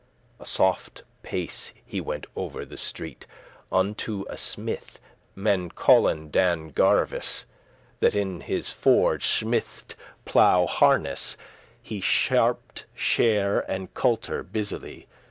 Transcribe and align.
A 0.39 0.45
softe 0.47 1.03
pace 1.21 1.73
he 1.85 2.01
went 2.01 2.25
over 2.35 2.65
the 2.65 2.75
street 2.75 3.27
Unto 3.71 4.25
a 4.31 4.35
smith, 4.35 4.99
men 5.35 5.69
callen 5.69 6.31
Dan* 6.31 6.71
Gerveis, 6.71 7.11
*master 7.11 7.45
That 7.99 8.15
in 8.15 8.41
his 8.41 8.71
forge 8.71 9.27
smithed 9.27 9.93
plough 10.25 10.65
harness; 10.65 11.37
He 11.79 12.01
sharped 12.01 12.85
share 12.95 13.59
and 13.71 13.93
culter 13.93 14.41
busily. 14.41 15.07